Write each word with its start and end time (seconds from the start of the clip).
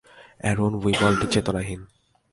Aaron, 0.37 0.73
উইবলটা 0.75 1.25
চেতনাহীন। 1.31 1.81